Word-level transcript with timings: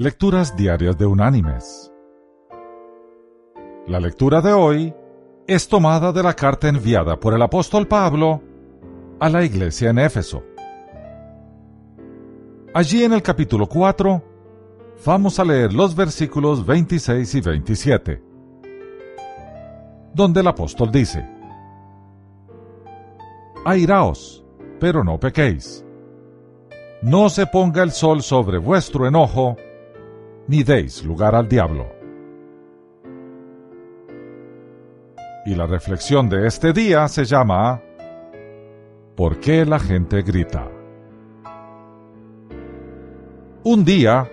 Lecturas 0.00 0.54
Diarias 0.54 0.96
de 0.96 1.06
Unánimes. 1.06 1.92
La 3.88 3.98
lectura 3.98 4.40
de 4.40 4.52
hoy 4.52 4.94
es 5.48 5.66
tomada 5.66 6.12
de 6.12 6.22
la 6.22 6.34
carta 6.34 6.68
enviada 6.68 7.18
por 7.18 7.34
el 7.34 7.42
apóstol 7.42 7.88
Pablo 7.88 8.40
a 9.18 9.28
la 9.28 9.44
iglesia 9.44 9.90
en 9.90 9.98
Éfeso. 9.98 10.44
Allí 12.74 13.02
en 13.02 13.12
el 13.12 13.22
capítulo 13.22 13.66
4 13.66 14.22
vamos 15.04 15.40
a 15.40 15.44
leer 15.44 15.72
los 15.72 15.96
versículos 15.96 16.64
26 16.64 17.34
y 17.34 17.40
27, 17.40 18.22
donde 20.14 20.40
el 20.42 20.46
apóstol 20.46 20.92
dice, 20.92 21.28
Airaos, 23.64 24.44
pero 24.78 25.02
no 25.02 25.18
pequéis. 25.18 25.84
No 27.02 27.28
se 27.28 27.48
ponga 27.48 27.82
el 27.82 27.90
sol 27.90 28.22
sobre 28.22 28.58
vuestro 28.58 29.04
enojo, 29.08 29.56
ni 30.48 30.62
deis 30.62 31.04
lugar 31.04 31.34
al 31.34 31.46
diablo. 31.46 31.86
Y 35.44 35.54
la 35.54 35.66
reflexión 35.66 36.28
de 36.28 36.46
este 36.46 36.72
día 36.72 37.06
se 37.08 37.24
llama 37.24 37.82
¿Por 39.14 39.38
qué 39.40 39.64
la 39.66 39.78
gente 39.78 40.22
grita? 40.22 40.66
Un 43.62 43.84
día, 43.84 44.26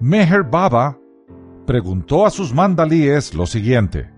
Meher 0.00 0.42
Baba 0.42 0.98
preguntó 1.66 2.26
a 2.26 2.30
sus 2.30 2.52
mandalíes 2.52 3.34
lo 3.34 3.46
siguiente. 3.46 4.10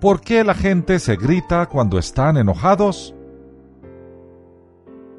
¿Por 0.00 0.20
qué 0.20 0.44
la 0.44 0.54
gente 0.54 0.98
se 0.98 1.16
grita 1.16 1.66
cuando 1.66 1.98
están 1.98 2.36
enojados? 2.36 3.14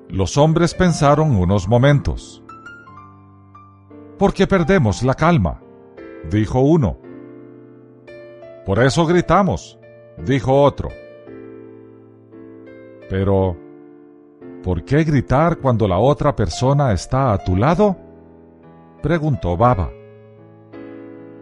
Los 0.07 0.37
hombres 0.37 0.75
pensaron 0.75 1.35
unos 1.35 1.67
momentos 1.67 2.43
porque 4.17 4.47
perdemos 4.47 5.03
la 5.03 5.13
calma, 5.13 5.61
dijo 6.29 6.59
uno. 6.59 6.97
Por 8.65 8.83
eso 8.83 9.05
gritamos, 9.05 9.79
dijo 10.17 10.61
otro. 10.61 10.89
Pero, 13.09 13.55
¿por 14.63 14.83
qué 14.83 15.03
gritar 15.03 15.57
cuando 15.57 15.87
la 15.87 15.97
otra 15.97 16.35
persona 16.35 16.91
está 16.91 17.31
a 17.31 17.43
tu 17.43 17.55
lado? 17.55 17.95
preguntó 19.01 19.55
Baba. 19.55 19.89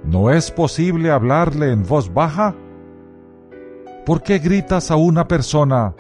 ¿No 0.03 0.29
es 0.29 0.51
posible 0.51 1.09
hablarle 1.09 1.71
en 1.71 1.83
voz 1.83 2.13
baja? 2.13 2.53
¿Por 4.05 4.21
qué 4.21 4.37
gritas 4.37 4.91
a 4.91 4.97
una 4.97 5.27
persona 5.27 5.95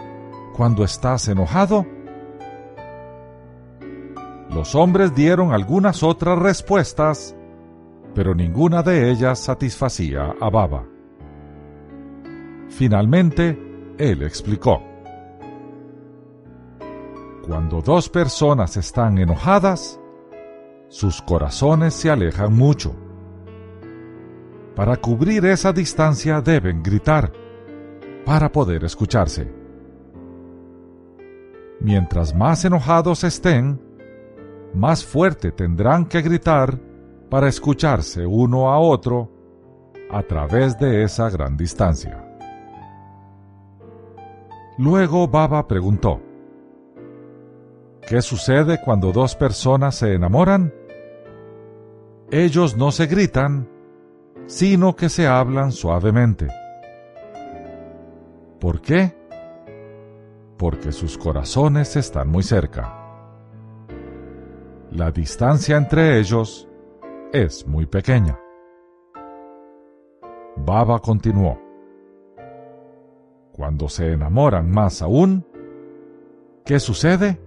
cuando 0.55 0.83
estás 0.83 1.27
enojado? 1.27 1.87
Los 4.55 4.73
hombres 4.73 5.13
dieron 5.13 5.51
algunas 5.51 6.01
otras 6.01 6.39
respuestas, 6.39 7.35
pero 8.13 8.33
ninguna 8.33 8.81
de 8.83 9.11
ellas 9.11 9.37
satisfacía 9.37 10.33
a 10.39 10.49
Baba. 10.49 10.85
Finalmente, 12.69 13.59
él 13.97 14.23
explicó. 14.23 14.81
Cuando 17.45 17.81
dos 17.81 18.07
personas 18.07 18.77
están 18.77 19.17
enojadas, 19.17 19.99
sus 20.87 21.21
corazones 21.21 21.93
se 21.93 22.09
alejan 22.09 22.53
mucho. 22.53 22.95
Para 24.73 24.95
cubrir 24.95 25.45
esa 25.47 25.73
distancia 25.73 26.39
deben 26.39 26.81
gritar 26.81 27.29
para 28.25 28.49
poder 28.49 28.85
escucharse. 28.85 29.53
Mientras 31.81 32.33
más 32.33 32.63
enojados 32.63 33.25
estén, 33.25 33.83
más 34.75 35.05
fuerte 35.05 35.51
tendrán 35.51 36.05
que 36.05 36.21
gritar 36.21 36.79
para 37.29 37.47
escucharse 37.47 38.25
uno 38.25 38.71
a 38.71 38.79
otro 38.79 39.31
a 40.11 40.21
través 40.23 40.77
de 40.77 41.03
esa 41.03 41.29
gran 41.29 41.57
distancia. 41.57 42.21
Luego 44.77 45.27
Baba 45.27 45.67
preguntó, 45.67 46.21
¿Qué 48.07 48.21
sucede 48.21 48.79
cuando 48.79 49.11
dos 49.11 49.35
personas 49.35 49.95
se 49.95 50.13
enamoran? 50.13 50.71
Ellos 52.29 52.77
no 52.77 52.91
se 52.91 53.07
gritan, 53.07 53.67
sino 54.45 54.95
que 54.95 55.09
se 55.09 55.25
hablan 55.25 55.71
suavemente. 55.71 56.47
¿Por 58.59 58.81
qué? 58.81 59.15
Porque 60.57 60.91
sus 60.91 61.17
corazones 61.17 61.95
están 61.95 62.27
muy 62.27 62.43
cerca 62.43 63.04
la 64.95 65.11
distancia 65.11 65.75
entre 65.75 66.19
ellos 66.19 66.69
es 67.33 67.67
muy 67.67 67.85
pequeña. 67.85 68.39
Baba 70.55 70.99
continuó. 70.99 71.59
Cuando 73.51 73.89
se 73.89 74.13
enamoran 74.13 74.71
más 74.71 75.01
aún, 75.01 75.45
¿qué 76.65 76.79
sucede? 76.79 77.41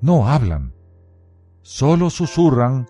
No 0.00 0.28
hablan, 0.28 0.72
solo 1.62 2.10
susurran 2.10 2.86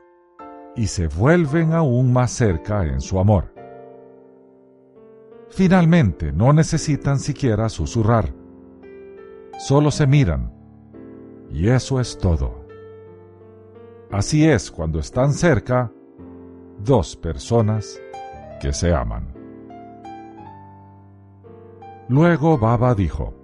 y 0.77 0.89
se 0.89 1.07
vuelven 1.07 1.73
aún 1.73 2.13
más 2.13 2.31
cerca 2.31 2.85
en 2.85 3.01
su 3.01 3.19
amor. 3.19 3.55
Finalmente 5.49 6.33
no 6.33 6.53
necesitan 6.53 7.19
siquiera 7.19 7.69
susurrar, 7.69 8.35
solo 9.59 9.91
se 9.91 10.07
miran, 10.07 10.53
y 11.51 11.69
eso 11.69 12.01
es 12.01 12.19
todo. 12.19 12.64
Así 14.11 14.49
es 14.49 14.71
cuando 14.71 14.99
están 14.99 15.33
cerca 15.33 15.91
dos 16.79 17.17
personas 17.17 18.01
que 18.61 18.73
se 18.73 18.95
aman. 18.95 19.35
Luego 22.09 22.59
Baba 22.59 22.95
dijo, 22.95 23.35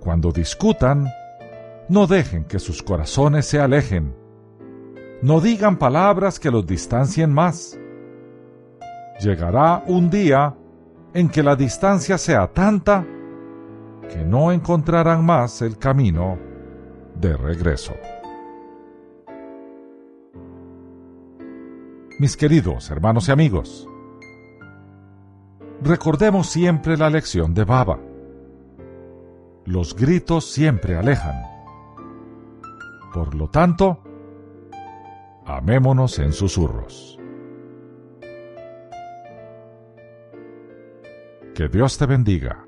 Cuando 0.00 0.32
discutan, 0.32 1.08
no 1.88 2.06
dejen 2.06 2.44
que 2.44 2.58
sus 2.58 2.82
corazones 2.82 3.46
se 3.46 3.60
alejen. 3.60 4.14
No 5.20 5.40
digan 5.40 5.78
palabras 5.78 6.40
que 6.40 6.50
los 6.50 6.66
distancien 6.66 7.32
más. 7.32 7.78
Llegará 9.20 9.84
un 9.86 10.10
día 10.10 10.56
en 11.14 11.28
que 11.28 11.42
la 11.42 11.54
distancia 11.54 12.18
sea 12.18 12.48
tanta 12.48 13.06
que 14.08 14.24
no 14.24 14.50
encontrarán 14.50 15.24
más 15.24 15.62
el 15.62 15.78
camino 15.78 16.38
de 17.14 17.36
regreso. 17.36 17.92
Mis 22.22 22.36
queridos 22.36 22.88
hermanos 22.88 23.28
y 23.28 23.32
amigos. 23.32 23.88
Recordemos 25.82 26.46
siempre 26.46 26.96
la 26.96 27.10
lección 27.10 27.52
de 27.52 27.64
Baba. 27.64 27.98
Los 29.64 29.96
gritos 29.96 30.48
siempre 30.48 30.96
alejan. 30.96 31.34
Por 33.12 33.34
lo 33.34 33.50
tanto, 33.50 34.04
amémonos 35.44 36.20
en 36.20 36.32
susurros. 36.32 37.18
Que 41.56 41.66
Dios 41.66 41.98
te 41.98 42.06
bendiga. 42.06 42.64